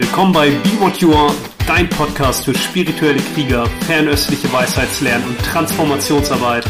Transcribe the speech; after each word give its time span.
Willkommen 0.00 0.32
bei 0.32 0.48
Be 0.48 0.80
What 0.80 0.96
You 0.96 1.12
Are, 1.12 1.34
dein 1.66 1.86
Podcast 1.90 2.46
für 2.46 2.54
spirituelle 2.54 3.20
Krieger, 3.34 3.66
fernöstliche 3.86 4.50
Weisheitslernen 4.50 5.28
und 5.28 5.38
Transformationsarbeit. 5.40 6.64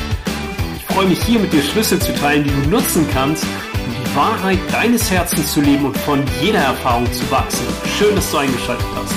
Ich 0.75 0.85
freue 0.87 1.07
mich 1.07 1.23
hier 1.23 1.39
mit 1.39 1.53
dir 1.53 1.63
Schlüssel 1.63 2.01
zu 2.03 2.13
teilen, 2.13 2.43
die 2.43 2.51
du 2.51 2.69
nutzen 2.69 3.09
kannst, 3.13 3.45
um 3.45 3.95
die 3.95 4.17
Wahrheit 4.17 4.59
deines 4.73 5.09
Herzens 5.13 5.53
zu 5.53 5.61
leben 5.61 5.85
und 5.85 5.97
von 5.99 6.25
jeder 6.43 6.59
Erfahrung 6.59 7.11
zu 7.13 7.31
wachsen. 7.31 7.65
Schön, 7.97 8.17
dass 8.17 8.33
du 8.33 8.39
eingeschaltet 8.39 8.87
hast. 8.97 9.15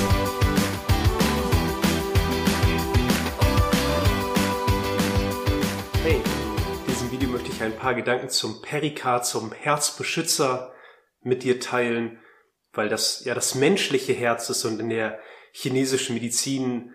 Hey, 6.03 6.17
in 6.17 6.93
diesem 6.93 7.11
Video 7.11 7.29
möchte 7.29 7.49
ich 7.51 7.63
ein 7.63 7.75
paar 7.75 7.95
Gedanken 7.95 8.29
zum 8.29 8.61
Perikard, 8.61 9.25
zum 9.25 9.51
Herzbeschützer 9.53 10.71
mit 11.23 11.41
dir 11.41 11.59
teilen 11.59 12.19
weil 12.73 12.89
das 12.89 13.23
ja 13.23 13.33
das 13.35 13.55
menschliche 13.55 14.13
Herz 14.13 14.49
ist 14.49 14.65
und 14.65 14.79
in 14.79 14.89
der 14.89 15.19
chinesischen 15.51 16.15
Medizin 16.15 16.93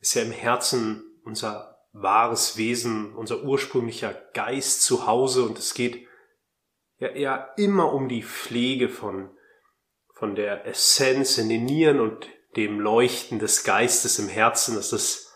ist 0.00 0.14
ja 0.14 0.22
im 0.22 0.32
Herzen 0.32 1.04
unser 1.24 1.78
wahres 1.92 2.56
Wesen, 2.56 3.14
unser 3.14 3.42
ursprünglicher 3.42 4.14
Geist 4.34 4.82
zu 4.82 5.06
Hause 5.06 5.44
und 5.44 5.58
es 5.58 5.74
geht 5.74 6.06
ja 6.98 7.08
eher 7.08 7.54
immer 7.56 7.92
um 7.92 8.08
die 8.08 8.22
Pflege 8.22 8.88
von, 8.88 9.30
von 10.14 10.34
der 10.34 10.66
Essenz 10.66 11.38
in 11.38 11.48
den 11.48 11.64
Nieren 11.64 12.00
und 12.00 12.28
dem 12.56 12.80
Leuchten 12.80 13.38
des 13.38 13.64
Geistes 13.64 14.18
im 14.18 14.28
Herzen. 14.28 14.74
Das 14.74 14.92
ist 14.92 15.32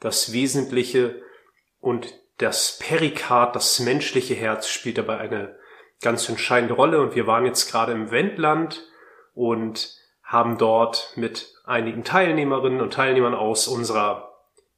das 0.00 0.32
Wesentliche 0.32 1.22
und 1.78 2.18
das 2.38 2.78
Perikard, 2.78 3.54
das 3.54 3.78
menschliche 3.78 4.34
Herz 4.34 4.68
spielt 4.68 4.98
dabei 4.98 5.18
eine 5.18 5.56
ganz 6.00 6.28
entscheidende 6.28 6.74
Rolle 6.74 7.00
und 7.00 7.14
wir 7.14 7.26
waren 7.26 7.46
jetzt 7.46 7.70
gerade 7.70 7.92
im 7.92 8.10
Wendland 8.10 8.84
und 9.34 9.96
haben 10.22 10.58
dort 10.58 11.12
mit 11.16 11.54
einigen 11.64 12.04
Teilnehmerinnen 12.04 12.80
und 12.80 12.92
Teilnehmern 12.92 13.34
aus 13.34 13.68
unserer 13.68 14.32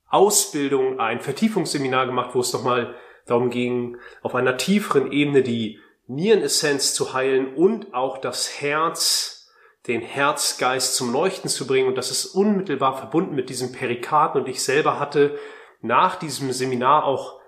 Ausbildung 0.08 1.00
ein 1.00 1.20
Vertiefungsseminar 1.20 2.06
gemacht, 2.06 2.30
wo 2.34 2.40
es 2.40 2.52
nochmal 2.52 2.94
darum 3.26 3.50
ging, 3.50 3.96
auf 4.22 4.34
einer 4.34 4.56
tieferen 4.56 5.10
Ebene 5.10 5.42
die 5.42 5.80
Nierenessenz 6.06 6.94
zu 6.94 7.14
heilen 7.14 7.54
und 7.54 7.94
auch 7.94 8.18
das 8.18 8.60
Herz, 8.60 9.50
den 9.86 10.02
Herzgeist 10.02 10.96
zum 10.96 11.12
Leuchten 11.12 11.48
zu 11.50 11.66
bringen. 11.66 11.88
Und 11.88 11.96
das 11.96 12.10
ist 12.10 12.26
unmittelbar 12.26 12.96
verbunden 12.96 13.34
mit 13.34 13.48
diesem 13.48 13.72
Perikarden. 13.72 14.42
Und 14.42 14.48
ich 14.48 14.62
selber 14.62 14.98
hatte 14.98 15.38
nach 15.80 16.16
diesem 16.16 16.52
Seminar 16.52 17.04
auch 17.04 17.40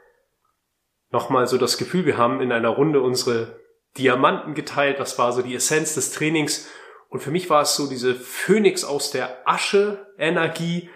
nochmal 1.11 1.47
so 1.47 1.57
das 1.59 1.79
Gefühl, 1.79 2.05
wir 2.05 2.19
haben 2.19 2.41
in 2.41 2.53
einer 2.53 2.69
Runde 2.69 3.01
unsere 3.01 3.61
Diamanten 3.97 4.55
geteilt. 4.55 5.01
Das 5.01 5.19
war 5.19 5.33
so 5.33 5.43
die 5.43 5.55
Essenz 5.55 5.95
des 5.95 6.13
Trainings. 6.13 6.69
Und 7.17 7.23
für 7.23 7.31
mich 7.31 7.49
war 7.49 7.63
es 7.63 7.77
so 7.77 7.89
diese 7.89 8.15
Phönix 8.15 8.85
aus 8.85 9.11
der 9.11 9.49
Asche 9.49 10.07
Energie, 10.19 10.91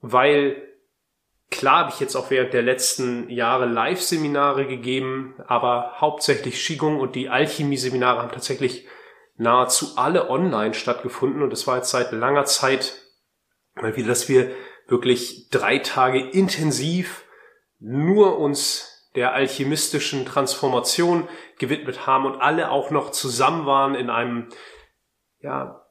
weil 0.00 0.56
klar 1.50 1.80
habe 1.80 1.90
ich 1.92 2.00
jetzt 2.00 2.16
auch 2.16 2.30
während 2.30 2.54
der 2.54 2.62
letzten 2.62 3.28
Jahre 3.28 3.66
Live-Seminare 3.66 4.66
gegeben, 4.66 5.34
aber 5.48 5.96
hauptsächlich 6.00 6.64
Qigong 6.64 6.98
und 6.98 7.14
die 7.14 7.28
Alchemie-Seminare 7.28 8.22
haben 8.22 8.32
tatsächlich 8.32 8.86
nahezu 9.36 9.98
alle 9.98 10.30
online 10.30 10.72
stattgefunden. 10.72 11.42
Und 11.42 11.52
es 11.52 11.66
war 11.66 11.76
jetzt 11.76 11.90
seit 11.90 12.10
langer 12.12 12.46
Zeit 12.46 12.94
mal 13.74 13.94
wieder, 13.96 14.08
dass 14.08 14.30
wir 14.30 14.52
wirklich 14.88 15.50
drei 15.50 15.76
Tage 15.76 16.20
intensiv 16.20 17.24
nur 17.78 18.38
uns 18.38 19.10
der 19.14 19.34
alchemistischen 19.34 20.24
Transformation 20.24 21.28
gewidmet 21.58 22.06
haben 22.06 22.24
und 22.24 22.40
alle 22.40 22.70
auch 22.70 22.90
noch 22.90 23.10
zusammen 23.10 23.66
waren 23.66 23.94
in 23.94 24.08
einem 24.08 24.48
ja, 25.40 25.86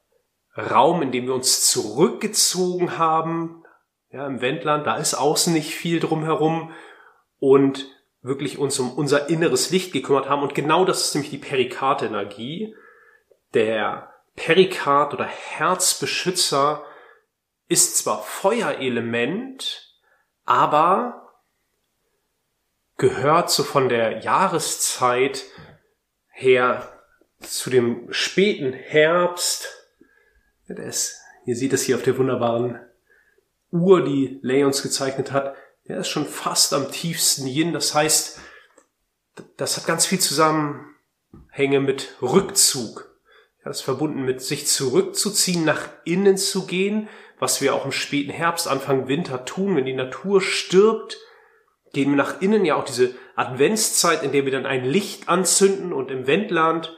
Raum, 0.56 1.02
in 1.02 1.12
dem 1.12 1.26
wir 1.26 1.34
uns 1.34 1.70
zurückgezogen 1.70 2.98
haben, 2.98 3.64
ja, 4.10 4.26
im 4.26 4.40
Wendland, 4.40 4.86
da 4.86 4.96
ist 4.96 5.14
außen 5.14 5.52
nicht 5.52 5.74
viel 5.74 6.00
drumherum 6.00 6.72
und 7.38 7.86
wirklich 8.22 8.58
uns 8.58 8.78
um 8.78 8.92
unser 8.92 9.30
inneres 9.30 9.70
Licht 9.70 9.92
gekümmert 9.92 10.28
haben. 10.28 10.42
Und 10.42 10.54
genau 10.54 10.84
das 10.84 11.06
ist 11.06 11.14
nämlich 11.14 11.30
die 11.30 11.38
Perikard-Energie. 11.38 12.74
Der 13.54 14.12
Perikard 14.36 15.14
oder 15.14 15.24
Herzbeschützer 15.24 16.84
ist 17.68 17.98
zwar 17.98 18.22
Feuerelement, 18.22 19.96
aber 20.44 21.34
gehört 22.96 23.50
so 23.50 23.62
von 23.62 23.88
der 23.88 24.18
Jahreszeit 24.18 25.44
her 26.28 26.99
zu 27.40 27.70
dem 27.70 28.12
späten 28.12 28.72
Herbst. 28.72 29.68
Das, 30.68 31.20
ihr 31.46 31.56
seht 31.56 31.72
es 31.72 31.82
hier 31.82 31.96
auf 31.96 32.02
der 32.02 32.18
wunderbaren 32.18 32.78
Uhr, 33.70 34.04
die 34.04 34.38
Lay 34.42 34.64
uns 34.64 34.82
gezeichnet 34.82 35.32
hat. 35.32 35.54
Der 35.88 35.98
ist 35.98 36.08
schon 36.08 36.26
fast 36.26 36.72
am 36.72 36.90
tiefsten 36.90 37.46
Yin. 37.46 37.72
Das 37.72 37.94
heißt, 37.94 38.38
das 39.56 39.76
hat 39.76 39.86
ganz 39.86 40.06
viel 40.06 40.20
Zusammenhänge 40.20 41.80
mit 41.80 42.14
Rückzug. 42.22 43.10
Das 43.64 43.78
ist 43.78 43.82
verbunden 43.82 44.22
mit 44.22 44.40
sich 44.40 44.66
zurückzuziehen, 44.66 45.64
nach 45.64 45.88
innen 46.04 46.36
zu 46.36 46.66
gehen, 46.66 47.08
was 47.38 47.60
wir 47.60 47.74
auch 47.74 47.84
im 47.84 47.92
späten 47.92 48.30
Herbst, 48.30 48.68
Anfang 48.68 49.08
Winter 49.08 49.44
tun, 49.44 49.76
wenn 49.76 49.84
die 49.84 49.94
Natur 49.94 50.40
stirbt, 50.40 51.18
gehen 51.92 52.10
wir 52.10 52.16
nach 52.16 52.40
innen, 52.40 52.64
ja 52.64 52.76
auch 52.76 52.84
diese 52.84 53.14
Adventszeit, 53.36 54.22
in 54.22 54.32
der 54.32 54.44
wir 54.44 54.52
dann 54.52 54.66
ein 54.66 54.84
Licht 54.84 55.28
anzünden 55.28 55.92
und 55.92 56.10
im 56.10 56.26
Wendland 56.26 56.96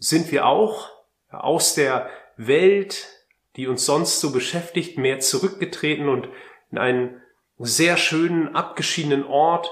sind 0.00 0.32
wir 0.32 0.46
auch 0.46 0.90
aus 1.30 1.74
der 1.74 2.10
Welt, 2.36 3.06
die 3.54 3.68
uns 3.68 3.86
sonst 3.86 4.20
so 4.20 4.32
beschäftigt, 4.32 4.98
mehr 4.98 5.20
zurückgetreten 5.20 6.08
und 6.08 6.28
in 6.72 6.78
einen 6.78 7.22
sehr 7.58 7.96
schönen, 7.96 8.56
abgeschiedenen 8.56 9.24
Ort 9.24 9.70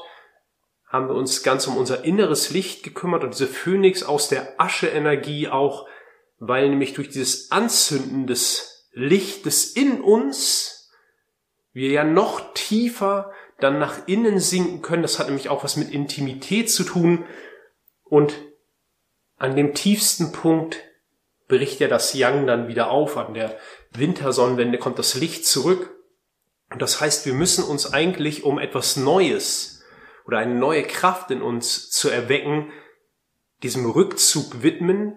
haben 0.86 1.08
wir 1.08 1.14
uns 1.14 1.42
ganz 1.42 1.66
um 1.66 1.76
unser 1.76 2.04
inneres 2.04 2.50
Licht 2.50 2.82
gekümmert 2.82 3.24
und 3.24 3.34
diese 3.34 3.46
Phönix 3.46 4.02
aus 4.02 4.28
der 4.28 4.60
Asche-Energie 4.60 5.48
auch, 5.48 5.86
weil 6.38 6.68
nämlich 6.68 6.94
durch 6.94 7.08
dieses 7.08 7.50
Anzünden 7.50 8.26
des 8.26 8.88
Lichtes 8.92 9.72
in 9.72 10.00
uns 10.00 10.90
wir 11.72 11.90
ja 11.90 12.04
noch 12.04 12.52
tiefer 12.54 13.32
dann 13.60 13.78
nach 13.78 14.06
innen 14.06 14.38
sinken 14.38 14.82
können. 14.82 15.02
Das 15.02 15.18
hat 15.18 15.26
nämlich 15.26 15.48
auch 15.48 15.64
was 15.64 15.76
mit 15.76 15.90
Intimität 15.90 16.70
zu 16.70 16.84
tun 16.84 17.24
und 18.04 18.34
an 19.38 19.56
dem 19.56 19.74
tiefsten 19.74 20.32
Punkt 20.32 20.78
bricht 21.46 21.80
ja 21.80 21.88
das 21.88 22.14
Yang 22.14 22.46
dann 22.46 22.68
wieder 22.68 22.90
auf. 22.90 23.16
An 23.16 23.34
der 23.34 23.56
Wintersonnenwende 23.92 24.78
kommt 24.78 24.98
das 24.98 25.14
Licht 25.14 25.46
zurück. 25.46 25.94
Und 26.70 26.82
das 26.82 27.00
heißt, 27.00 27.24
wir 27.24 27.34
müssen 27.34 27.64
uns 27.64 27.92
eigentlich 27.92 28.44
um 28.44 28.58
etwas 28.58 28.96
Neues 28.96 29.82
oder 30.26 30.38
eine 30.38 30.54
neue 30.54 30.82
Kraft 30.82 31.30
in 31.30 31.40
uns 31.40 31.90
zu 31.90 32.10
erwecken, 32.10 32.70
diesem 33.62 33.90
Rückzug 33.90 34.62
widmen, 34.62 35.16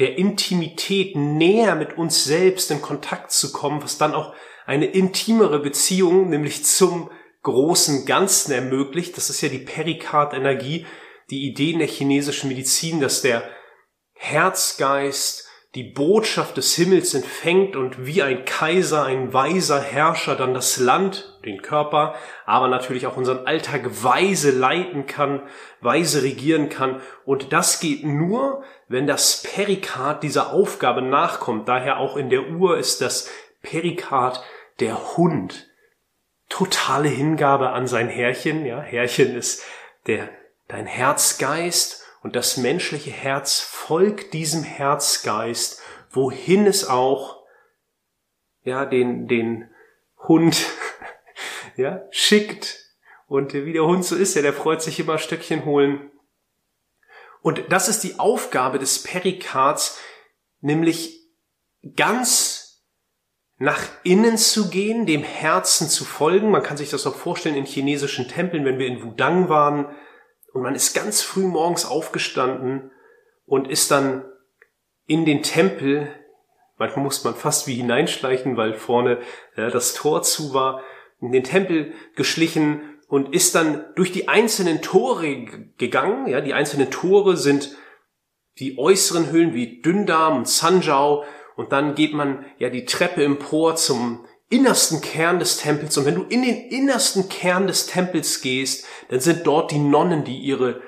der 0.00 0.18
Intimität 0.18 1.14
näher 1.14 1.76
mit 1.76 1.96
uns 1.96 2.24
selbst 2.24 2.70
in 2.70 2.82
Kontakt 2.82 3.30
zu 3.30 3.52
kommen, 3.52 3.82
was 3.82 3.98
dann 3.98 4.14
auch 4.14 4.34
eine 4.66 4.86
intimere 4.86 5.60
Beziehung, 5.60 6.30
nämlich 6.30 6.64
zum 6.64 7.10
großen 7.42 8.06
Ganzen 8.06 8.52
ermöglicht. 8.52 9.16
Das 9.16 9.30
ist 9.30 9.40
ja 9.40 9.48
die 9.48 9.58
Perikard-Energie, 9.58 10.86
die 11.32 11.48
Ideen 11.48 11.78
der 11.78 11.88
chinesischen 11.88 12.48
Medizin, 12.48 13.00
dass 13.00 13.22
der 13.22 13.42
Herzgeist 14.12 15.48
die 15.74 15.84
Botschaft 15.84 16.58
des 16.58 16.74
Himmels 16.74 17.14
empfängt 17.14 17.74
und 17.74 18.04
wie 18.04 18.22
ein 18.22 18.44
Kaiser, 18.44 19.04
ein 19.04 19.32
weiser 19.32 19.80
Herrscher 19.80 20.36
dann 20.36 20.52
das 20.52 20.76
Land, 20.76 21.40
den 21.46 21.62
Körper, 21.62 22.14
aber 22.44 22.68
natürlich 22.68 23.06
auch 23.06 23.16
unseren 23.16 23.46
Alltag 23.46 24.04
weise 24.04 24.50
leiten 24.50 25.06
kann, 25.06 25.48
weise 25.80 26.22
regieren 26.22 26.68
kann. 26.68 27.00
Und 27.24 27.54
das 27.54 27.80
geht 27.80 28.04
nur, 28.04 28.62
wenn 28.88 29.06
das 29.06 29.42
Perikard 29.42 30.22
dieser 30.22 30.52
Aufgabe 30.52 31.00
nachkommt. 31.00 31.66
Daher 31.66 31.96
auch 31.96 32.18
in 32.18 32.28
der 32.28 32.50
Uhr 32.50 32.76
ist 32.76 33.00
das 33.00 33.30
Perikard 33.62 34.44
der 34.80 35.16
Hund. 35.16 35.70
Totale 36.50 37.08
Hingabe 37.08 37.70
an 37.70 37.86
sein 37.86 38.08
Herrchen. 38.08 38.66
Ja, 38.66 38.82
Herrchen 38.82 39.34
ist 39.34 39.64
der 40.06 40.28
dein 40.72 40.86
Herzgeist 40.86 42.02
und 42.22 42.34
das 42.34 42.56
menschliche 42.56 43.10
Herz 43.10 43.60
folgt 43.60 44.32
diesem 44.32 44.64
Herzgeist, 44.64 45.82
wohin 46.10 46.66
es 46.66 46.88
auch, 46.88 47.44
ja, 48.62 48.86
den, 48.86 49.28
den 49.28 49.70
Hund, 50.16 50.66
ja, 51.76 52.02
schickt. 52.10 52.78
Und 53.26 53.52
wie 53.52 53.72
der 53.74 53.84
Hund 53.84 54.04
so 54.04 54.16
ist, 54.16 54.34
ja, 54.34 54.40
der 54.40 54.54
freut 54.54 54.80
sich 54.80 54.98
immer 54.98 55.18
Stöckchen 55.18 55.66
holen. 55.66 56.10
Und 57.42 57.64
das 57.68 57.88
ist 57.88 58.02
die 58.02 58.18
Aufgabe 58.18 58.78
des 58.78 59.02
Perikards, 59.02 60.00
nämlich 60.60 61.20
ganz 61.96 62.82
nach 63.58 63.88
innen 64.04 64.38
zu 64.38 64.70
gehen, 64.70 65.04
dem 65.04 65.22
Herzen 65.22 65.88
zu 65.88 66.04
folgen. 66.06 66.50
Man 66.50 66.62
kann 66.62 66.78
sich 66.78 66.88
das 66.88 67.06
auch 67.06 67.16
vorstellen 67.16 67.56
in 67.56 67.66
chinesischen 67.66 68.28
Tempeln, 68.28 68.64
wenn 68.64 68.78
wir 68.78 68.86
in 68.86 69.02
Wudang 69.02 69.50
waren, 69.50 69.94
und 70.52 70.62
man 70.62 70.74
ist 70.74 70.94
ganz 70.94 71.22
früh 71.22 71.46
morgens 71.46 71.84
aufgestanden 71.84 72.90
und 73.46 73.68
ist 73.68 73.90
dann 73.90 74.24
in 75.06 75.24
den 75.24 75.42
Tempel, 75.42 76.08
Manchmal 76.82 77.04
muss 77.04 77.22
man 77.22 77.36
fast 77.36 77.68
wie 77.68 77.74
hineinschleichen, 77.74 78.56
weil 78.56 78.74
vorne 78.74 79.20
ja, 79.56 79.70
das 79.70 79.94
Tor 79.94 80.22
zu 80.22 80.52
war, 80.52 80.82
in 81.20 81.30
den 81.30 81.44
Tempel 81.44 81.92
geschlichen 82.16 82.98
und 83.06 83.32
ist 83.32 83.54
dann 83.54 83.84
durch 83.94 84.10
die 84.10 84.26
einzelnen 84.26 84.82
Tore 84.82 85.46
gegangen. 85.78 86.26
Ja, 86.26 86.40
die 86.40 86.54
einzelnen 86.54 86.90
Tore 86.90 87.36
sind 87.36 87.76
die 88.58 88.78
äußeren 88.78 89.30
Höhlen 89.30 89.54
wie 89.54 89.80
Dündam 89.80 90.38
und 90.38 90.48
Sanjau 90.48 91.24
und 91.54 91.70
dann 91.70 91.94
geht 91.94 92.14
man 92.14 92.44
ja 92.58 92.68
die 92.68 92.84
Treppe 92.84 93.22
empor 93.22 93.76
zum 93.76 94.26
innersten 94.52 95.00
Kern 95.00 95.38
des 95.38 95.56
Tempels. 95.56 95.96
Und 95.96 96.04
wenn 96.04 96.14
du 96.14 96.24
in 96.24 96.42
den 96.42 96.68
innersten 96.68 97.30
Kern 97.30 97.66
des 97.66 97.86
Tempels 97.86 98.42
gehst, 98.42 98.84
dann 99.08 99.20
sind 99.20 99.46
dort 99.46 99.70
die 99.70 99.78
Nonnen, 99.78 100.24
die 100.24 100.38
ihre 100.38 100.82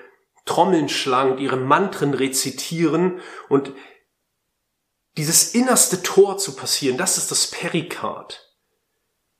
Trommeln 0.44 0.90
schlagen 0.90 1.32
und 1.32 1.40
ihre 1.40 1.56
Mantren 1.56 2.12
rezitieren. 2.12 3.20
Und 3.48 3.72
dieses 5.16 5.54
innerste 5.54 6.02
Tor 6.02 6.36
zu 6.36 6.54
passieren, 6.54 6.98
das 6.98 7.16
ist 7.16 7.30
das 7.30 7.46
Perikard. 7.46 8.52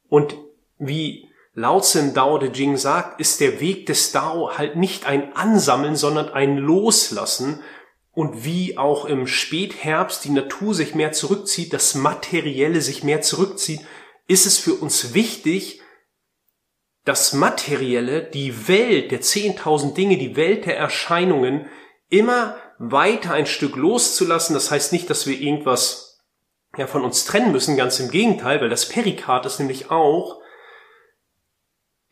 Und 0.08 0.36
wie 0.78 1.28
Lao 1.52 1.80
Tse 1.80 2.00
im 2.00 2.14
Dao 2.14 2.38
De 2.38 2.50
Jing 2.50 2.78
sagt, 2.78 3.20
ist 3.20 3.40
der 3.40 3.60
Weg 3.60 3.84
des 3.86 4.10
Dao 4.10 4.56
halt 4.56 4.76
nicht 4.76 5.04
ein 5.04 5.36
Ansammeln, 5.36 5.96
sondern 5.96 6.30
ein 6.30 6.56
Loslassen. 6.56 7.62
Und 8.10 8.44
wie 8.46 8.78
auch 8.78 9.04
im 9.04 9.26
Spätherbst 9.26 10.24
die 10.24 10.30
Natur 10.30 10.74
sich 10.74 10.94
mehr 10.94 11.12
zurückzieht, 11.12 11.74
das 11.74 11.94
Materielle 11.94 12.80
sich 12.80 13.04
mehr 13.04 13.20
zurückzieht, 13.20 13.80
ist 14.26 14.46
es 14.46 14.58
für 14.58 14.74
uns 14.74 15.14
wichtig, 15.14 15.80
das 17.04 17.34
Materielle, 17.34 18.22
die 18.22 18.66
Welt 18.68 19.10
der 19.10 19.20
10.000 19.20 19.94
Dinge, 19.94 20.16
die 20.16 20.36
Welt 20.36 20.64
der 20.64 20.78
Erscheinungen 20.78 21.68
immer 22.08 22.56
weiter 22.78 23.32
ein 23.32 23.46
Stück 23.46 23.76
loszulassen. 23.76 24.54
Das 24.54 24.70
heißt 24.70 24.92
nicht, 24.92 25.10
dass 25.10 25.26
wir 25.26 25.38
irgendwas 25.38 26.22
ja, 26.76 26.86
von 26.86 27.04
uns 27.04 27.24
trennen 27.24 27.52
müssen, 27.52 27.76
ganz 27.76 28.00
im 28.00 28.10
Gegenteil, 28.10 28.60
weil 28.60 28.70
das 28.70 28.88
Perikard 28.88 29.46
ist 29.46 29.58
nämlich 29.58 29.90
auch 29.90 30.40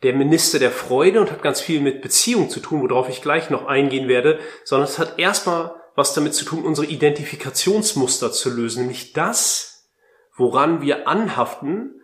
der 0.03 0.13
Minister 0.13 0.59
der 0.59 0.71
Freude 0.71 1.21
und 1.21 1.31
hat 1.31 1.41
ganz 1.41 1.61
viel 1.61 1.79
mit 1.79 2.01
Beziehung 2.01 2.49
zu 2.49 2.59
tun, 2.59 2.81
worauf 2.81 3.09
ich 3.09 3.21
gleich 3.21 3.49
noch 3.49 3.65
eingehen 3.65 4.07
werde, 4.07 4.39
sondern 4.65 4.87
es 4.87 4.99
hat 4.99 5.17
erstmal 5.17 5.75
was 5.95 6.13
damit 6.13 6.33
zu 6.33 6.43
tun, 6.43 6.65
unsere 6.65 6.87
Identifikationsmuster 6.87 8.31
zu 8.31 8.49
lösen, 8.49 8.81
nämlich 8.81 9.13
das, 9.13 9.89
woran 10.35 10.81
wir 10.81 11.07
anhaften, 11.07 12.01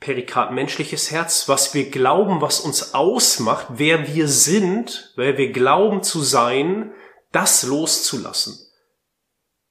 Perikard 0.00 0.52
menschliches 0.52 1.10
Herz, 1.10 1.48
was 1.48 1.74
wir 1.74 1.90
glauben, 1.90 2.40
was 2.40 2.60
uns 2.60 2.94
ausmacht, 2.94 3.66
wer 3.68 4.08
wir 4.08 4.28
sind, 4.28 5.12
wer 5.16 5.36
wir 5.36 5.52
glauben 5.52 6.02
zu 6.02 6.22
sein, 6.22 6.92
das 7.32 7.62
loszulassen. 7.62 8.58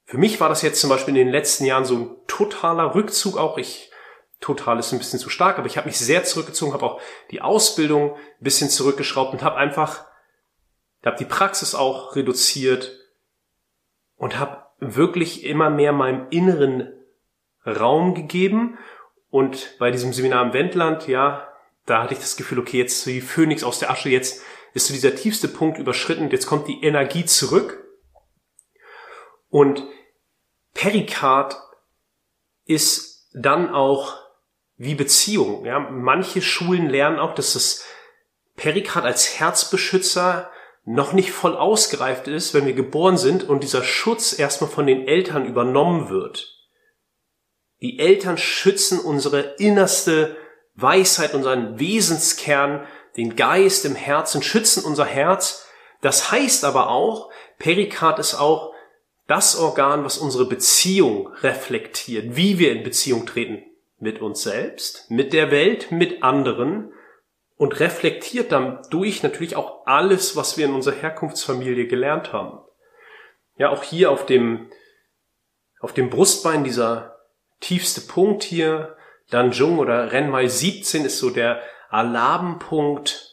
Für 0.05 0.17
mich 0.17 0.39
war 0.39 0.49
das 0.49 0.61
jetzt 0.61 0.81
zum 0.81 0.89
Beispiel 0.89 1.15
in 1.17 1.25
den 1.25 1.33
letzten 1.33 1.65
Jahren 1.65 1.85
so 1.85 1.95
ein 1.95 2.15
totaler 2.27 2.95
Rückzug 2.95 3.37
auch. 3.37 3.57
Ich, 3.57 3.91
total 4.39 4.79
ist 4.79 4.91
ein 4.91 4.99
bisschen 4.99 5.19
zu 5.19 5.29
stark, 5.29 5.57
aber 5.57 5.67
ich 5.67 5.77
habe 5.77 5.87
mich 5.87 5.97
sehr 5.97 6.23
zurückgezogen, 6.23 6.73
habe 6.73 6.85
auch 6.85 7.01
die 7.31 7.41
Ausbildung 7.41 8.13
ein 8.13 8.19
bisschen 8.39 8.69
zurückgeschraubt 8.69 9.33
und 9.33 9.43
habe 9.43 9.57
einfach, 9.57 10.05
habe 11.03 11.17
die 11.17 11.25
Praxis 11.25 11.75
auch 11.75 12.15
reduziert 12.15 12.97
und 14.15 14.39
habe 14.39 14.63
wirklich 14.79 15.43
immer 15.43 15.69
mehr 15.69 15.91
meinem 15.91 16.27
inneren 16.29 16.93
Raum 17.65 18.13
gegeben. 18.13 18.77
Und 19.29 19.77
bei 19.79 19.91
diesem 19.91 20.13
Seminar 20.13 20.45
im 20.45 20.53
Wendland, 20.53 21.07
ja, 21.07 21.47
da 21.85 22.03
hatte 22.03 22.13
ich 22.13 22.19
das 22.19 22.35
Gefühl, 22.35 22.59
okay, 22.59 22.77
jetzt 22.77 23.05
wie 23.07 23.21
Phönix 23.21 23.63
aus 23.63 23.79
der 23.79 23.91
Asche, 23.91 24.09
jetzt 24.09 24.41
ist 24.73 24.87
so 24.87 24.93
dieser 24.93 25.15
tiefste 25.15 25.47
Punkt 25.47 25.77
überschritten, 25.77 26.29
jetzt 26.29 26.45
kommt 26.45 26.67
die 26.67 26.83
Energie 26.83 27.25
zurück. 27.25 27.83
Und 29.49 29.83
Perikard 30.73 31.55
ist 32.65 33.27
dann 33.33 33.73
auch 33.73 34.17
wie 34.77 34.95
Beziehung. 34.95 35.65
Ja, 35.65 35.79
manche 35.79 36.41
Schulen 36.41 36.87
lernen 36.87 37.19
auch, 37.19 37.35
dass 37.35 37.53
das 37.53 37.85
Perikard 38.55 39.05
als 39.05 39.39
Herzbeschützer 39.39 40.51
noch 40.85 41.13
nicht 41.13 41.31
voll 41.31 41.55
ausgereift 41.55 42.27
ist, 42.27 42.53
wenn 42.53 42.65
wir 42.65 42.73
geboren 42.73 43.17
sind 43.17 43.47
und 43.47 43.63
dieser 43.63 43.83
Schutz 43.83 44.37
erstmal 44.37 44.69
von 44.69 44.87
den 44.87 45.07
Eltern 45.07 45.45
übernommen 45.45 46.09
wird. 46.09 46.58
Die 47.81 47.99
Eltern 47.99 48.37
schützen 48.37 48.99
unsere 48.99 49.55
innerste 49.57 50.35
Weisheit, 50.75 51.33
unseren 51.33 51.79
Wesenskern, 51.79 52.85
den 53.17 53.35
Geist 53.35 53.85
im 53.85 53.95
Herzen, 53.95 54.43
schützen 54.43 54.83
unser 54.83 55.05
Herz. 55.05 55.67
Das 56.01 56.31
heißt 56.31 56.65
aber 56.65 56.89
auch, 56.89 57.31
Perikard 57.57 58.19
ist 58.19 58.35
auch 58.35 58.73
das 59.27 59.57
Organ, 59.57 60.03
was 60.03 60.17
unsere 60.17 60.45
Beziehung 60.45 61.27
reflektiert, 61.41 62.35
wie 62.35 62.57
wir 62.59 62.71
in 62.71 62.83
Beziehung 62.83 63.25
treten 63.25 63.63
mit 63.99 64.21
uns 64.21 64.41
selbst, 64.41 65.09
mit 65.11 65.33
der 65.33 65.51
Welt, 65.51 65.91
mit 65.91 66.23
anderen 66.23 66.91
und 67.57 67.79
reflektiert 67.79 68.51
dann 68.51 68.81
durch 68.89 69.21
natürlich 69.21 69.55
auch 69.55 69.85
alles, 69.85 70.35
was 70.35 70.57
wir 70.57 70.65
in 70.65 70.73
unserer 70.73 70.95
Herkunftsfamilie 70.95 71.87
gelernt 71.87 72.31
haben. 72.31 72.59
Ja, 73.57 73.69
auch 73.69 73.83
hier 73.83 74.11
auf 74.11 74.25
dem, 74.25 74.71
auf 75.81 75.93
dem 75.93 76.09
Brustbein 76.09 76.63
dieser 76.63 77.18
tiefste 77.59 78.01
Punkt 78.01 78.43
hier, 78.43 78.95
Danjung 79.29 79.79
oder 79.79 80.11
Renmai 80.11 80.47
17 80.47 81.05
ist 81.05 81.19
so 81.19 81.29
der 81.29 81.61
Alarmpunkt 81.89 83.29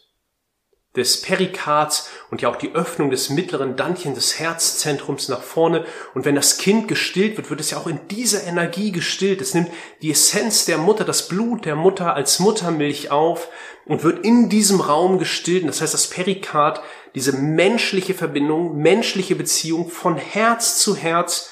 des 0.97 1.21
Perikards 1.21 2.11
und 2.31 2.43
ja 2.43 2.49
auch 2.49 2.57
die 2.57 2.75
Öffnung 2.75 3.11
des 3.11 3.31
mittleren 3.31 3.77
Dantchen 3.77 4.15
des 4.15 4.39
Herzzentrums 4.39 5.29
nach 5.29 5.43
vorne. 5.43 5.85
Und 6.15 6.25
wenn 6.25 6.35
das 6.35 6.59
Kind 6.59 6.89
gestillt 6.89 7.37
wird, 7.37 7.51
wird 7.51 7.61
es 7.61 7.71
ja 7.71 7.79
auch 7.79 7.87
in 7.87 8.09
dieser 8.09 8.45
Energie 8.45 8.93
gestillt. 8.93 9.41
Es 9.41 9.55
nimmt 9.55 9.71
die 10.03 10.11
Essenz 10.11 10.65
der 10.65 10.79
Mutter, 10.79 11.05
das 11.05 11.29
Blut 11.29 11.67
der 11.67 11.77
Mutter 11.77 12.15
als 12.15 12.39
Muttermilch 12.41 13.11
auf 13.11 13.49
und 13.85 14.03
wird 14.03 14.25
in 14.25 14.49
diesem 14.49 14.81
Raum 14.81 15.19
gestillt. 15.19 15.69
das 15.69 15.81
heißt, 15.81 15.95
das 15.95 16.09
Perikard, 16.09 16.81
diese 17.15 17.33
menschliche 17.33 18.15
Verbindung, 18.15 18.77
menschliche 18.77 19.37
Beziehung 19.37 19.91
von 19.91 20.17
Herz 20.17 20.79
zu 20.79 20.97
Herz, 20.97 21.51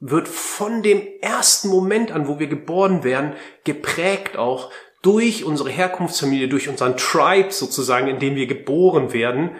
wird 0.00 0.28
von 0.28 0.82
dem 0.82 1.02
ersten 1.20 1.68
Moment 1.68 2.12
an, 2.12 2.28
wo 2.28 2.38
wir 2.38 2.46
geboren 2.46 3.02
werden, 3.02 3.34
geprägt 3.64 4.36
auch 4.36 4.70
durch 5.02 5.44
unsere 5.44 5.70
Herkunftsfamilie, 5.70 6.48
durch 6.48 6.68
unseren 6.68 6.96
Tribe 6.96 7.50
sozusagen, 7.50 8.08
in 8.08 8.18
dem 8.18 8.34
wir 8.36 8.46
geboren 8.46 9.12
werden. 9.12 9.56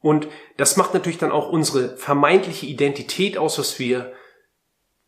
Und 0.00 0.28
das 0.56 0.76
macht 0.76 0.94
natürlich 0.94 1.18
dann 1.18 1.32
auch 1.32 1.48
unsere 1.48 1.96
vermeintliche 1.96 2.66
Identität 2.66 3.38
aus, 3.38 3.58
was 3.58 3.78
wir, 3.78 4.12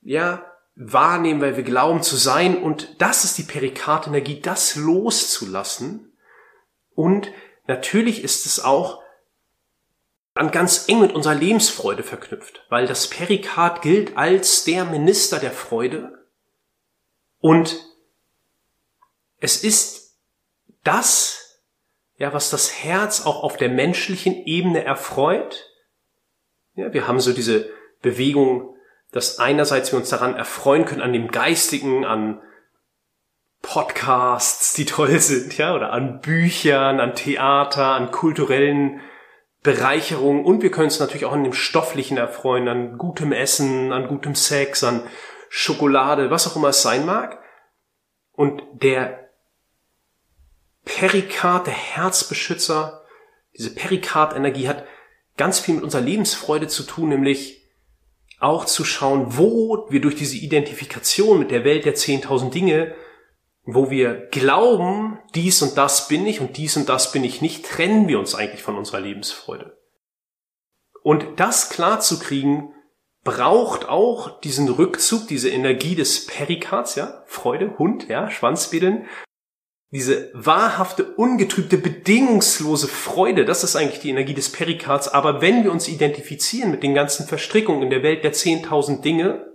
ja, 0.02 0.44
wahrnehmen, 0.76 1.40
weil 1.40 1.56
wir 1.56 1.64
glauben 1.64 2.02
zu 2.02 2.16
sein. 2.16 2.60
Und 2.60 3.00
das 3.00 3.24
ist 3.24 3.38
die 3.38 3.44
Perikardenergie, 3.44 4.40
das 4.40 4.76
loszulassen. 4.76 6.12
Und 6.94 7.30
natürlich 7.66 8.22
ist 8.24 8.46
es 8.46 8.62
auch 8.62 9.03
dann 10.34 10.50
ganz 10.50 10.88
eng 10.88 11.00
mit 11.00 11.12
unserer 11.12 11.34
Lebensfreude 11.34 12.02
verknüpft, 12.02 12.64
weil 12.68 12.86
das 12.86 13.08
Perikard 13.08 13.82
gilt 13.82 14.16
als 14.16 14.64
der 14.64 14.84
Minister 14.84 15.38
der 15.38 15.52
Freude. 15.52 16.26
Und 17.38 17.84
es 19.38 19.62
ist 19.62 20.16
das, 20.82 21.60
ja, 22.16 22.32
was 22.32 22.50
das 22.50 22.82
Herz 22.82 23.24
auch 23.24 23.44
auf 23.44 23.56
der 23.56 23.68
menschlichen 23.68 24.34
Ebene 24.44 24.84
erfreut. 24.84 25.70
Ja, 26.74 26.92
wir 26.92 27.06
haben 27.06 27.20
so 27.20 27.32
diese 27.32 27.70
Bewegung, 28.02 28.76
dass 29.12 29.38
einerseits 29.38 29.92
wir 29.92 29.98
uns 29.98 30.08
daran 30.08 30.34
erfreuen 30.34 30.84
können, 30.84 31.02
an 31.02 31.12
dem 31.12 31.28
Geistigen, 31.28 32.04
an 32.04 32.42
Podcasts, 33.62 34.74
die 34.74 34.84
toll 34.84 35.20
sind, 35.20 35.56
ja, 35.56 35.74
oder 35.74 35.92
an 35.92 36.20
Büchern, 36.20 36.98
an 36.98 37.14
Theater, 37.14 37.92
an 37.92 38.10
kulturellen 38.10 39.00
Bereicherungen 39.64 40.44
und 40.44 40.62
wir 40.62 40.70
können 40.70 40.84
uns 40.84 41.00
natürlich 41.00 41.24
auch 41.24 41.32
an 41.32 41.42
dem 41.42 41.54
Stofflichen 41.54 42.18
erfreuen, 42.18 42.68
an 42.68 42.98
gutem 42.98 43.32
Essen, 43.32 43.92
an 43.92 44.08
gutem 44.08 44.34
Sex, 44.34 44.84
an 44.84 45.02
Schokolade, 45.48 46.30
was 46.30 46.46
auch 46.46 46.54
immer 46.54 46.68
es 46.68 46.82
sein 46.82 47.06
mag. 47.06 47.42
Und 48.32 48.62
der 48.74 49.30
Perikard, 50.84 51.66
der 51.66 51.74
Herzbeschützer, 51.74 53.04
diese 53.56 53.74
Perikard-Energie 53.74 54.68
hat 54.68 54.84
ganz 55.38 55.60
viel 55.60 55.76
mit 55.76 55.84
unserer 55.84 56.02
Lebensfreude 56.02 56.68
zu 56.68 56.82
tun, 56.82 57.08
nämlich 57.08 57.62
auch 58.40 58.66
zu 58.66 58.84
schauen, 58.84 59.38
wo 59.38 59.86
wir 59.88 60.02
durch 60.02 60.14
diese 60.14 60.36
Identifikation 60.36 61.38
mit 61.38 61.50
der 61.50 61.64
Welt 61.64 61.86
der 61.86 61.94
10.000 61.94 62.50
Dinge, 62.50 62.94
wo 63.64 63.90
wir 63.90 64.14
glauben, 64.30 65.18
dies 65.34 65.62
und 65.62 65.78
das 65.78 66.08
bin 66.08 66.26
ich 66.26 66.40
und 66.40 66.56
dies 66.56 66.76
und 66.76 66.88
das 66.88 67.12
bin 67.12 67.24
ich 67.24 67.40
nicht, 67.40 67.64
trennen 67.64 68.08
wir 68.08 68.18
uns 68.18 68.34
eigentlich 68.34 68.62
von 68.62 68.76
unserer 68.76 69.00
Lebensfreude. 69.00 69.78
Und 71.02 71.24
das 71.36 71.70
klar 71.70 72.00
zu 72.00 72.18
kriegen, 72.18 72.72
braucht 73.24 73.88
auch 73.88 74.40
diesen 74.40 74.68
Rückzug, 74.68 75.28
diese 75.28 75.48
Energie 75.48 75.94
des 75.94 76.26
Perikards, 76.26 76.94
ja, 76.94 77.22
Freude, 77.26 77.78
Hund, 77.78 78.08
ja, 78.08 78.30
Schwanzwedeln, 78.30 79.06
diese 79.90 80.30
wahrhafte, 80.34 81.04
ungetrübte, 81.04 81.78
bedingungslose 81.78 82.88
Freude, 82.88 83.44
das 83.44 83.64
ist 83.64 83.76
eigentlich 83.76 84.00
die 84.00 84.10
Energie 84.10 84.34
des 84.34 84.50
Perikards. 84.50 85.08
Aber 85.08 85.40
wenn 85.40 85.64
wir 85.64 85.72
uns 85.72 85.88
identifizieren 85.88 86.70
mit 86.70 86.82
den 86.82 86.94
ganzen 86.94 87.26
Verstrickungen 87.26 87.82
in 87.82 87.90
der 87.90 88.02
Welt 88.02 88.24
der 88.24 88.34
10.000 88.34 89.00
Dinge, 89.00 89.53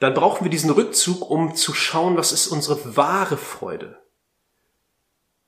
dann 0.00 0.14
brauchen 0.14 0.44
wir 0.44 0.50
diesen 0.50 0.70
Rückzug, 0.70 1.28
um 1.30 1.54
zu 1.54 1.74
schauen, 1.74 2.16
was 2.16 2.32
ist 2.32 2.48
unsere 2.48 2.96
wahre 2.96 3.36
Freude. 3.36 3.98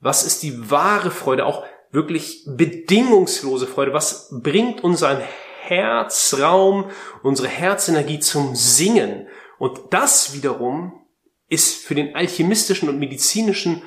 Was 0.00 0.24
ist 0.24 0.42
die 0.42 0.70
wahre 0.70 1.10
Freude, 1.10 1.46
auch 1.46 1.64
wirklich 1.90 2.44
bedingungslose 2.46 3.66
Freude? 3.66 3.92
Was 3.92 4.28
bringt 4.30 4.84
unseren 4.84 5.20
Herzraum, 5.62 6.90
unsere 7.22 7.48
Herzenergie 7.48 8.20
zum 8.20 8.54
Singen? 8.54 9.28
Und 9.58 9.80
das 9.90 10.32
wiederum 10.32 11.06
ist 11.48 11.76
für 11.76 11.94
den 11.94 12.14
alchemistischen 12.14 12.88
und 12.88 12.98
medizinischen 12.98 13.82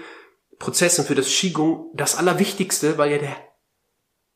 Prozess 0.57 0.99
und 0.99 1.05
für 1.05 1.15
das 1.15 1.27
Qigong 1.27 1.89
das 1.93 2.15
Allerwichtigste, 2.15 2.97
weil 2.97 3.11
ja 3.11 3.17
der 3.17 3.35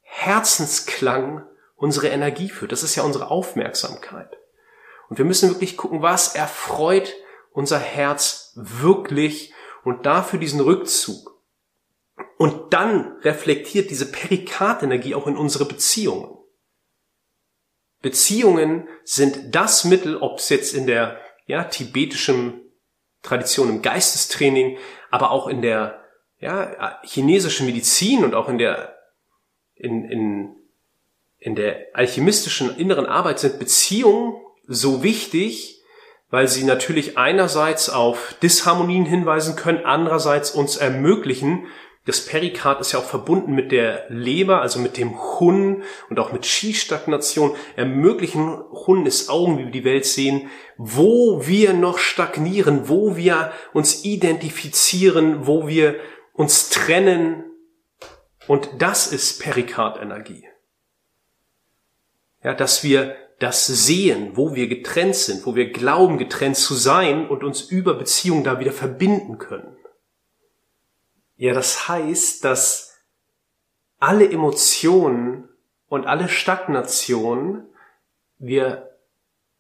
Herzensklang 0.01 1.45
unsere 1.75 2.07
Energie 2.09 2.49
führt. 2.49 2.71
Das 2.71 2.83
ist 2.83 2.95
ja 2.95 3.03
unsere 3.03 3.29
Aufmerksamkeit. 3.29 4.37
Und 5.09 5.17
wir 5.17 5.25
müssen 5.25 5.49
wirklich 5.49 5.77
gucken, 5.77 6.01
was 6.01 6.35
erfreut 6.35 7.13
unser 7.51 7.79
Herz 7.79 8.53
wirklich 8.55 9.53
und 9.83 10.05
dafür 10.05 10.39
diesen 10.39 10.59
Rückzug. 10.59 11.39
Und 12.37 12.73
dann 12.73 13.17
reflektiert 13.21 13.89
diese 13.89 14.11
Perikardenergie 14.11 15.15
auch 15.15 15.27
in 15.27 15.37
unsere 15.37 15.65
Beziehungen. 15.65 16.37
Beziehungen 18.01 18.87
sind 19.03 19.55
das 19.55 19.85
Mittel, 19.85 20.17
ob 20.17 20.39
es 20.39 20.49
jetzt 20.49 20.73
in 20.73 20.87
der 20.87 21.19
ja, 21.45 21.63
tibetischen 21.63 22.61
Tradition 23.21 23.69
im 23.69 23.81
Geistestraining, 23.81 24.77
aber 25.09 25.31
auch 25.31 25.47
in 25.47 25.61
der 25.61 26.03
ja, 26.39 26.99
chinesischen 27.03 27.65
Medizin 27.65 28.25
und 28.25 28.35
auch 28.35 28.49
in 28.49 28.57
der 28.57 28.97
in, 29.75 30.05
in, 30.05 30.55
in 31.39 31.55
der 31.55 31.87
alchemistischen 31.93 32.75
inneren 32.77 33.05
Arbeit 33.05 33.39
sind 33.39 33.59
Beziehungen 33.59 34.35
so 34.67 35.03
wichtig, 35.03 35.81
weil 36.29 36.47
sie 36.47 36.63
natürlich 36.63 37.17
einerseits 37.17 37.89
auf 37.89 38.35
Disharmonien 38.41 39.05
hinweisen 39.05 39.55
können, 39.55 39.85
andererseits 39.85 40.51
uns 40.51 40.77
ermöglichen, 40.77 41.67
das 42.05 42.25
Perikard 42.25 42.81
ist 42.81 42.91
ja 42.91 42.99
auch 42.99 43.05
verbunden 43.05 43.53
mit 43.53 43.71
der 43.71 44.05
Leber, 44.09 44.61
also 44.61 44.79
mit 44.79 44.97
dem 44.97 45.17
Hun 45.39 45.83
und 46.09 46.19
auch 46.19 46.33
mit 46.33 46.41
Qi-Stagnation, 46.41 47.55
ermöglichen 47.77 48.61
Hun 48.71 49.09
Augen, 49.29 49.57
wie 49.57 49.65
wir 49.65 49.71
die 49.71 49.85
Welt 49.85 50.05
sehen, 50.05 50.49
wo 50.77 51.47
wir 51.47 51.73
noch 51.73 51.99
stagnieren, 51.99 52.89
wo 52.89 53.15
wir 53.15 53.53
uns 53.71 54.03
identifizieren, 54.03 55.47
wo 55.47 55.67
wir 55.67 55.95
uns 56.33 56.69
trennen. 56.69 57.45
Und 58.47 58.69
das 58.79 59.07
ist 59.07 59.41
Perikardenergie. 59.41 60.45
Ja, 62.43 62.53
dass 62.53 62.83
wir 62.83 63.15
das 63.43 63.67
sehen, 63.67 64.37
wo 64.37 64.55
wir 64.55 64.69
getrennt 64.69 65.15
sind, 65.15 65.45
wo 65.45 65.53
wir 65.53 65.69
glauben, 65.69 66.17
getrennt 66.17 66.55
zu 66.55 66.75
sein 66.75 67.27
und 67.27 67.43
uns 67.43 67.61
über 67.61 67.93
Beziehungen 67.93 68.45
da 68.45 68.61
wieder 68.61 68.71
verbinden 68.71 69.37
können. 69.37 69.75
Ja, 71.35 71.53
das 71.53 71.89
heißt, 71.89 72.45
dass 72.45 72.95
alle 73.99 74.31
Emotionen 74.31 75.49
und 75.87 76.05
alle 76.05 76.29
Stagnationen 76.29 77.67
wir 78.37 78.97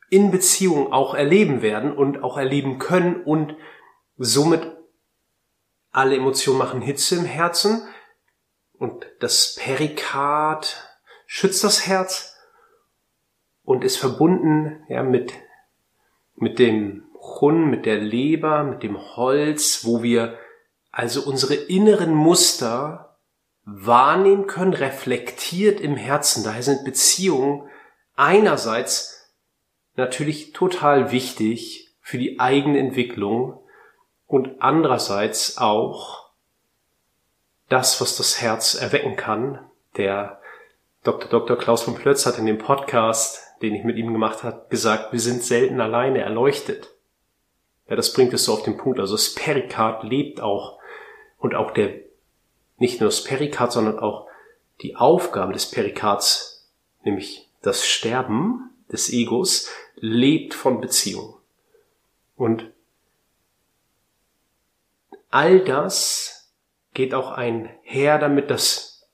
in 0.09 0.31
Beziehung 0.31 0.93
auch 0.93 1.13
erleben 1.13 1.61
werden 1.61 1.91
und 1.91 2.23
auch 2.23 2.37
erleben 2.37 2.79
können 2.79 3.21
und 3.21 3.57
somit 4.15 4.65
alle 5.91 6.15
Emotionen 6.15 6.57
machen 6.57 6.81
Hitze 6.81 7.17
im 7.17 7.25
Herzen 7.25 7.85
und 8.71 9.05
das 9.19 9.55
Perikard 9.55 10.89
schützt 11.25 11.65
das 11.65 11.85
Herz 11.85 12.32
und 13.63 13.83
ist 13.83 13.97
verbunden 13.97 14.83
ja, 14.89 15.03
mit, 15.03 15.33
mit 16.35 16.59
dem 16.59 17.03
Hun, 17.15 17.69
mit 17.69 17.85
der 17.85 17.99
Leber, 17.99 18.63
mit 18.63 18.83
dem 18.83 18.97
Holz, 19.15 19.85
wo 19.85 20.03
wir 20.03 20.37
also 20.91 21.23
unsere 21.23 21.55
inneren 21.55 22.13
Muster 22.13 23.17
wahrnehmen 23.65 24.47
können, 24.47 24.73
reflektiert 24.73 25.79
im 25.79 25.95
Herzen. 25.95 26.43
Daher 26.43 26.63
sind 26.63 26.83
Beziehungen 26.83 27.69
einerseits 28.15 29.31
natürlich 29.95 30.53
total 30.53 31.11
wichtig 31.11 31.93
für 32.01 32.17
die 32.17 32.39
eigene 32.39 32.79
Entwicklung 32.79 33.59
und 34.27 34.61
andererseits 34.61 35.57
auch 35.57 36.29
das, 37.69 38.01
was 38.01 38.17
das 38.17 38.41
Herz 38.41 38.75
erwecken 38.75 39.15
kann. 39.15 39.59
Der 39.97 40.41
Dr. 41.03 41.29
Dr. 41.29 41.57
Klaus 41.57 41.83
von 41.83 41.95
Plötz 41.95 42.25
hat 42.25 42.37
in 42.37 42.45
dem 42.45 42.57
Podcast, 42.57 43.41
den 43.63 43.73
ich 43.73 43.85
mit 43.85 43.97
ihm 43.97 44.11
gemacht 44.11 44.43
habe, 44.43 44.65
gesagt, 44.69 45.13
wir 45.13 45.21
sind 45.21 45.41
selten 45.41 45.79
alleine 45.79 46.19
erleuchtet. 46.19 46.89
Ja, 47.87 47.95
das 47.95 48.13
bringt 48.13 48.33
es 48.33 48.43
so 48.43 48.53
auf 48.53 48.63
den 48.63 48.77
Punkt. 48.77 48.99
Also 48.99 49.15
das 49.15 49.33
Perikard 49.33 50.03
lebt 50.03 50.41
auch 50.41 50.79
und 51.39 51.55
auch 51.55 51.71
der, 51.71 51.93
nicht 52.77 52.99
nur 52.99 53.09
das 53.09 53.23
Perikard, 53.23 53.71
sondern 53.71 53.99
auch 53.99 54.27
die 54.81 54.97
Aufgabe 54.97 55.53
des 55.53 55.71
Perikards, 55.71 56.69
nämlich 57.05 57.49
das 57.61 57.87
Sterben 57.87 58.69
des 58.91 59.11
Egos, 59.11 59.69
lebt 59.95 60.53
von 60.53 60.81
Beziehung. 60.81 61.35
Und 62.35 62.69
all 65.29 65.61
das 65.61 66.51
geht 66.93 67.13
auch 67.13 67.31
einher 67.31 68.19
damit, 68.19 68.51
dass 68.51 69.07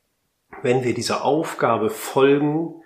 wenn 0.64 0.84
wir 0.84 0.96
dieser 0.96 1.24
Aufgabe 1.24 1.92
folgen, 1.92 2.79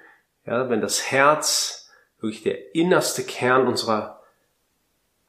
ja, 0.45 0.69
wenn 0.69 0.81
das 0.81 1.11
Herz 1.11 1.89
wirklich 2.19 2.43
der 2.43 2.75
innerste 2.75 3.23
Kern 3.23 3.67
unserer, 3.67 4.21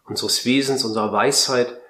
unseres 0.04 0.44
Wesens, 0.44 0.84
unserer 0.84 1.12
Weisheit 1.12 1.80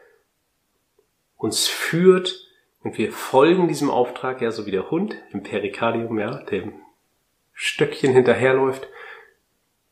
uns 1.37 1.67
führt 1.67 2.49
und 2.83 2.99
wir 2.99 3.13
folgen 3.13 3.69
diesem 3.69 3.91
Auftrag, 3.91 4.41
ja, 4.41 4.51
so 4.51 4.67
wie 4.67 4.71
der 4.71 4.91
Hund 4.91 5.17
im 5.33 5.43
Perikardium, 5.43 6.19
ja, 6.19 6.43
dem 6.45 6.75
Stöckchen 7.53 8.13
hinterherläuft. 8.13 8.89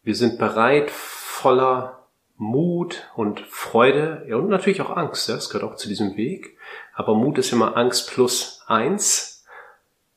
Wir 0.02 0.14
sind 0.14 0.38
bereit, 0.38 0.90
voller 0.90 2.06
Mut 2.36 3.08
und 3.14 3.40
Freude, 3.40 4.26
ja, 4.28 4.36
und 4.36 4.48
natürlich 4.48 4.82
auch 4.82 4.96
Angst, 4.96 5.28
ja, 5.28 5.34
das 5.36 5.48
gehört 5.48 5.70
auch 5.70 5.76
zu 5.76 5.88
diesem 5.88 6.16
Weg. 6.16 6.58
Aber 6.94 7.14
Mut 7.14 7.38
ist 7.38 7.52
immer 7.52 7.76
Angst 7.76 8.10
plus 8.10 8.62
eins, 8.66 9.44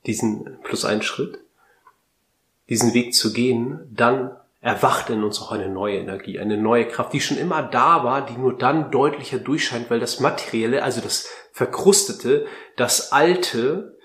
diesen 0.06 0.60
plus 0.64 0.86
ein 0.86 1.02
Schritt, 1.02 1.45
diesen 2.70 2.94
Weg 2.94 3.14
zu 3.14 3.34
gehen, 3.34 3.88
dann 3.92 4.36
erwacht 4.62 5.12
in 5.12 5.24
uns 5.24 5.40
auch 5.42 5.52
eine 5.52 5.70
neue 5.70 5.98
Energie, 5.98 6.40
eine 6.40 6.58
neue 6.58 6.88
Kraft, 6.88 7.14
die 7.14 7.22
schon 7.22 7.38
immer 7.38 7.62
da 7.62 8.04
war, 8.04 8.26
die 8.26 8.38
nur 8.38 8.58
dann 8.58 8.90
deutlicher 8.90 9.38
durchscheint, 9.38 9.92
weil 9.92 10.00
das 10.00 10.20
Materielle, 10.20 10.82
also 10.82 11.02
das 11.02 11.30
Verkrustete, 11.52 12.48
das 12.76 13.12
Alte, 13.12 13.96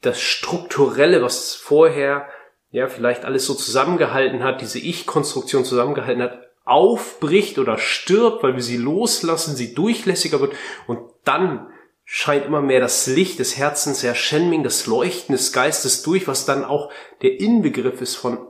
das 0.00 0.20
Strukturelle, 0.20 1.22
was 1.22 1.54
vorher 1.54 2.28
ja 2.70 2.88
vielleicht 2.88 3.24
alles 3.24 3.46
so 3.46 3.54
zusammengehalten 3.54 4.42
hat, 4.42 4.60
diese 4.60 4.80
Ich-Konstruktion 4.80 5.64
zusammengehalten 5.64 6.22
hat, 6.22 6.40
aufbricht 6.64 7.58
oder 7.58 7.78
stirbt, 7.78 8.42
weil 8.42 8.54
wir 8.54 8.62
sie 8.62 8.76
loslassen, 8.76 9.56
sie 9.56 9.74
durchlässiger 9.74 10.40
wird 10.40 10.54
und 10.86 11.00
dann 11.24 11.71
scheint 12.14 12.44
immer 12.44 12.60
mehr 12.60 12.78
das 12.78 13.06
Licht 13.06 13.38
des 13.38 13.56
Herzens, 13.56 14.02
der 14.02 14.14
Shenming, 14.14 14.62
das 14.62 14.86
Leuchten 14.86 15.34
des 15.34 15.50
Geistes 15.50 16.02
durch, 16.02 16.28
was 16.28 16.44
dann 16.44 16.62
auch 16.62 16.92
der 17.22 17.40
Inbegriff 17.40 18.02
ist 18.02 18.16
von 18.16 18.46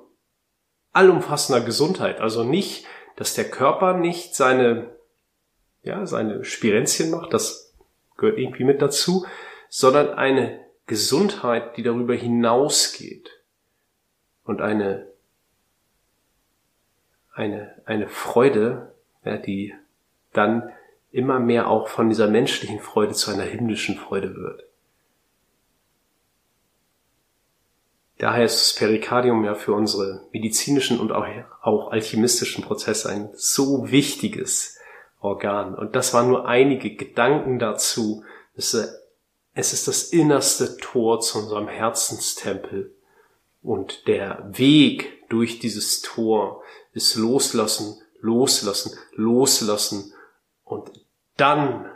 allumfassender 0.90 1.60
Gesundheit. 1.60 2.20
Also 2.20 2.42
nicht, 2.42 2.84
dass 3.14 3.34
der 3.34 3.48
Körper 3.48 3.96
nicht 3.96 4.34
seine, 4.34 4.96
ja, 5.84 6.06
seine 6.06 6.44
Spirenzchen 6.44 7.12
macht, 7.12 7.32
das 7.32 7.72
gehört 8.16 8.36
irgendwie 8.36 8.64
mit 8.64 8.82
dazu, 8.82 9.26
sondern 9.68 10.10
eine 10.10 10.66
Gesundheit, 10.86 11.76
die 11.76 11.84
darüber 11.84 12.16
hinausgeht 12.16 13.30
und 14.42 14.60
eine, 14.60 15.06
eine, 17.32 17.80
eine 17.84 18.08
Freude, 18.08 18.92
ja, 19.24 19.36
die 19.36 19.72
dann 20.32 20.72
immer 21.12 21.38
mehr 21.38 21.68
auch 21.68 21.88
von 21.88 22.08
dieser 22.08 22.26
menschlichen 22.26 22.80
Freude 22.80 23.12
zu 23.12 23.30
einer 23.30 23.44
himmlischen 23.44 23.96
Freude 23.96 24.34
wird. 24.34 24.64
Daher 28.18 28.44
ist 28.44 28.60
das 28.60 28.74
Perikardium 28.76 29.44
ja 29.44 29.54
für 29.54 29.74
unsere 29.74 30.28
medizinischen 30.32 31.00
und 31.00 31.10
auch, 31.10 31.90
alchemistischen 31.90 32.62
Prozesse 32.62 33.10
ein 33.10 33.30
so 33.34 33.90
wichtiges 33.90 34.78
Organ. 35.20 35.74
Und 35.74 35.96
das 35.96 36.14
waren 36.14 36.28
nur 36.28 36.46
einige 36.46 36.94
Gedanken 36.94 37.58
dazu. 37.58 38.24
Es 38.54 38.74
ist 38.74 39.88
das 39.88 40.04
innerste 40.04 40.76
Tor 40.76 41.20
zu 41.20 41.38
unserem 41.40 41.66
Herzenstempel. 41.66 42.94
Und 43.60 44.06
der 44.06 44.48
Weg 44.52 45.28
durch 45.28 45.58
dieses 45.58 46.00
Tor 46.02 46.62
ist 46.92 47.16
loslassen, 47.16 48.00
loslassen, 48.20 48.96
loslassen. 49.14 50.12
Und 50.64 50.92
dann, 51.42 51.90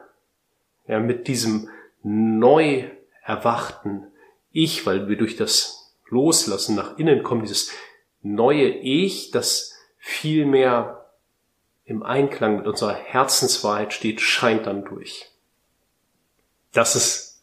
ja, 0.89 0.99
mit 0.99 1.29
diesem 1.29 1.69
neu 2.03 2.91
erwachten 3.23 4.09
Ich, 4.51 4.87
weil 4.87 5.09
wir 5.09 5.17
durch 5.17 5.37
das 5.37 5.95
Loslassen 6.09 6.75
nach 6.75 6.99
innen 6.99 7.23
kommen, 7.23 7.43
dieses 7.43 7.71
neue 8.23 8.69
Ich, 8.69 9.31
das 9.31 9.75
viel 9.99 10.47
mehr 10.47 11.13
im 11.85 12.03
Einklang 12.03 12.57
mit 12.57 12.67
unserer 12.67 12.95
Herzenswahrheit 12.95 13.93
steht, 13.93 14.21
scheint 14.21 14.67
dann 14.67 14.85
durch. 14.85 15.31
Das 16.73 16.97
ist 16.97 17.41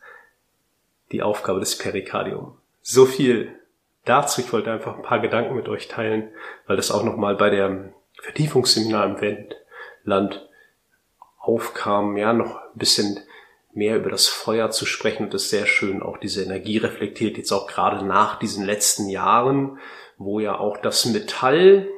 die 1.14 1.22
Aufgabe 1.22 1.62
des 1.62 1.78
Perikardium. 1.78 2.58
So 2.82 3.06
viel 3.06 3.58
dazu. 4.04 4.42
Ich 4.42 4.52
wollte 4.52 4.72
einfach 4.72 4.98
ein 4.98 5.04
paar 5.04 5.20
Gedanken 5.20 5.56
mit 5.56 5.70
euch 5.70 5.88
teilen, 5.88 6.30
weil 6.68 6.76
das 6.76 6.92
auch 6.92 7.04
nochmal 7.04 7.36
bei 7.36 7.50
der 7.50 7.94
Vertiefungsseminar 8.22 9.06
im 9.06 9.22
Wendland 9.22 10.50
aufkam, 11.44 12.16
ja, 12.16 12.32
noch 12.32 12.56
ein 12.56 12.78
bisschen 12.80 13.20
mehr 13.74 13.98
über 13.98 14.10
das 14.10 14.28
Feuer 14.28 14.72
zu 14.72 14.86
sprechen 14.86 15.26
und 15.26 15.34
das 15.34 15.50
sehr 15.50 15.66
schön 15.66 16.02
auch 16.02 16.18
diese 16.18 16.42
Energie 16.44 16.78
reflektiert, 16.78 17.38
jetzt 17.38 17.52
auch 17.52 17.68
gerade 17.68 18.06
nach 18.06 18.40
diesen 18.40 18.66
letzten 18.66 19.10
Jahren, 19.10 19.78
wo 20.18 20.40
ja 20.40 20.58
auch 20.58 20.78
das 20.78 21.06
Metall, 21.06 21.90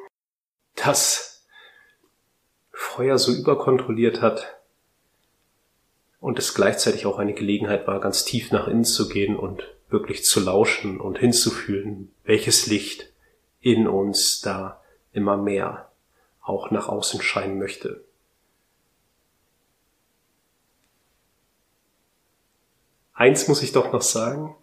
das 0.75 1.45
Feuer 2.71 3.17
so 3.19 3.31
überkontrolliert 3.31 4.21
hat 4.21 4.57
und 6.19 6.39
es 6.39 6.55
gleichzeitig 6.55 7.05
auch 7.05 7.19
eine 7.19 7.33
Gelegenheit 7.33 7.85
war, 7.87 7.99
ganz 7.99 8.25
tief 8.25 8.51
nach 8.51 8.67
innen 8.67 8.83
zu 8.83 9.07
gehen 9.07 9.35
und 9.35 9.63
wirklich 9.89 10.25
zu 10.25 10.39
lauschen 10.39 10.99
und 10.99 11.19
hinzufühlen, 11.19 12.11
welches 12.23 12.65
Licht 12.65 13.11
in 13.61 13.87
uns 13.87 14.41
da 14.41 14.81
immer 15.13 15.37
mehr 15.37 15.91
auch 16.41 16.71
nach 16.71 16.89
außen 16.89 17.21
scheinen 17.21 17.59
möchte. 17.59 18.03
Eins 23.15 23.47
muss 23.47 23.63
ich 23.63 23.71
doch 23.71 23.91
noch 23.91 24.01
sagen. 24.01 24.55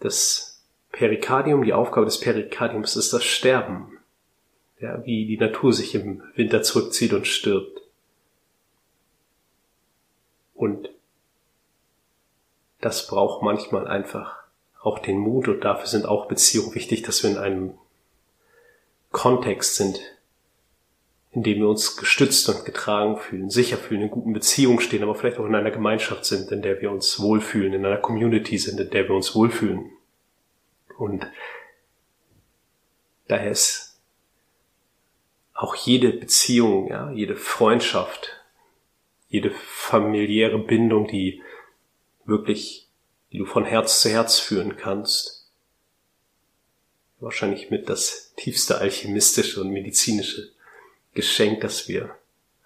Das 0.00 0.64
Perikardium, 0.90 1.62
die 1.62 1.74
Aufgabe 1.74 2.06
des 2.06 2.18
Perikardiums 2.18 2.96
ist 2.96 3.12
das 3.12 3.22
Sterben. 3.22 3.98
Ja, 4.80 5.04
wie 5.04 5.26
die 5.26 5.38
Natur 5.38 5.72
sich 5.72 5.94
im 5.94 6.22
Winter 6.34 6.62
zurückzieht 6.62 7.12
und 7.12 7.26
stirbt. 7.26 7.80
Und 10.54 10.88
das 12.80 13.06
braucht 13.06 13.42
manchmal 13.42 13.86
einfach 13.86 14.44
auch 14.80 14.98
den 14.98 15.18
Mut 15.18 15.48
und 15.48 15.60
dafür 15.62 15.86
sind 15.86 16.06
auch 16.06 16.26
Beziehungen 16.26 16.74
wichtig, 16.74 17.02
dass 17.02 17.22
wir 17.22 17.30
in 17.30 17.38
einem 17.38 17.78
Kontext 19.10 19.76
sind, 19.76 20.00
in 21.34 21.42
dem 21.42 21.58
wir 21.58 21.68
uns 21.68 21.96
gestützt 21.96 22.48
und 22.48 22.64
getragen 22.64 23.16
fühlen, 23.16 23.50
sicher 23.50 23.76
fühlen, 23.76 24.02
in 24.02 24.10
guten 24.10 24.32
Beziehungen 24.32 24.80
stehen, 24.80 25.02
aber 25.02 25.16
vielleicht 25.16 25.38
auch 25.38 25.46
in 25.46 25.54
einer 25.54 25.72
Gemeinschaft 25.72 26.24
sind, 26.24 26.52
in 26.52 26.62
der 26.62 26.80
wir 26.80 26.92
uns 26.92 27.18
wohlfühlen, 27.20 27.72
in 27.72 27.84
einer 27.84 27.96
Community 27.96 28.56
sind, 28.56 28.78
in 28.78 28.90
der 28.90 29.08
wir 29.08 29.16
uns 29.16 29.34
wohlfühlen. 29.34 29.90
Und 30.96 31.26
daher 33.26 33.50
ist 33.50 34.00
auch 35.54 35.74
jede 35.74 36.10
Beziehung, 36.10 36.88
ja, 36.88 37.10
jede 37.10 37.34
Freundschaft, 37.34 38.30
jede 39.28 39.50
familiäre 39.50 40.60
Bindung, 40.60 41.08
die 41.08 41.42
wirklich, 42.24 42.88
die 43.32 43.38
du 43.38 43.44
von 43.44 43.64
Herz 43.64 44.00
zu 44.00 44.08
Herz 44.08 44.38
führen 44.38 44.76
kannst, 44.76 45.50
wahrscheinlich 47.18 47.70
mit 47.70 47.88
das 47.88 48.34
tiefste 48.36 48.78
alchemistische 48.78 49.60
und 49.60 49.70
medizinische 49.70 50.53
Geschenk, 51.14 51.60
das 51.60 51.88
wir 51.88 52.14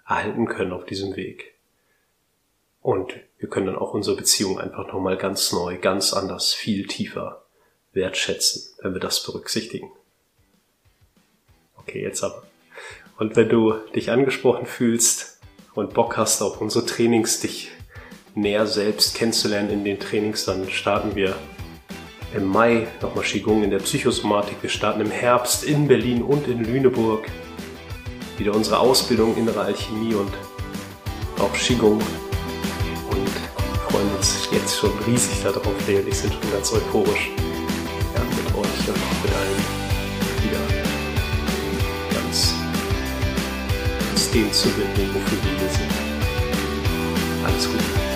erhalten 0.06 0.46
können 0.46 0.72
auf 0.72 0.86
diesem 0.86 1.16
Weg. 1.16 1.54
Und 2.80 3.14
wir 3.38 3.48
können 3.48 3.66
dann 3.66 3.76
auch 3.76 3.92
unsere 3.92 4.16
Beziehung 4.16 4.58
einfach 4.58 4.86
nochmal 4.88 5.16
ganz 5.16 5.52
neu, 5.52 5.78
ganz 5.78 6.12
anders, 6.12 6.54
viel 6.54 6.86
tiefer 6.86 7.44
wertschätzen, 7.92 8.74
wenn 8.82 8.94
wir 8.94 9.00
das 9.00 9.22
berücksichtigen. 9.22 9.90
Okay, 11.76 12.02
jetzt 12.02 12.22
aber. 12.22 12.42
Und 13.18 13.36
wenn 13.36 13.48
du 13.48 13.74
dich 13.94 14.10
angesprochen 14.10 14.66
fühlst 14.66 15.40
und 15.74 15.94
Bock 15.94 16.16
hast 16.16 16.40
auf 16.40 16.60
unsere 16.60 16.86
Trainings, 16.86 17.40
dich 17.40 17.70
näher 18.34 18.66
selbst 18.66 19.16
kennenzulernen 19.16 19.70
in 19.70 19.84
den 19.84 19.98
Trainings, 19.98 20.44
dann 20.44 20.70
starten 20.70 21.16
wir 21.16 21.36
im 22.34 22.44
Mai 22.44 22.86
nochmal 23.00 23.24
Qigong 23.24 23.64
in 23.64 23.70
der 23.70 23.78
Psychosomatik. 23.78 24.62
Wir 24.62 24.70
starten 24.70 25.00
im 25.00 25.10
Herbst 25.10 25.64
in 25.64 25.88
Berlin 25.88 26.22
und 26.22 26.46
in 26.46 26.64
Lüneburg 26.64 27.26
wieder 28.38 28.54
unsere 28.54 28.78
Ausbildung 28.78 29.36
innere 29.36 29.60
Alchemie 29.60 30.14
und 30.14 30.32
auch 31.40 31.52
Qigong 31.52 31.98
und 31.98 33.28
freuen 33.88 34.08
uns 34.16 34.48
jetzt 34.52 34.78
schon 34.78 34.92
riesig 35.06 35.42
darauf. 35.42 35.66
Ich 35.88 36.16
sind 36.16 36.32
schon 36.32 36.52
ganz 36.52 36.72
euphorisch 36.72 37.30
ja, 38.14 38.22
mit 38.22 38.54
euch 38.54 38.88
und 38.88 39.22
mit 39.22 39.32
allen 39.34 39.62
wieder 40.44 40.60
ganz 42.14 42.54
uns 44.12 44.30
dem 44.30 44.52
zu 44.52 44.68
widmen, 44.68 45.14
wofür 45.14 45.38
wir 45.42 45.58
hier 45.58 45.68
sind. 45.68 45.92
Alles 47.44 47.66
Gute. 47.66 48.07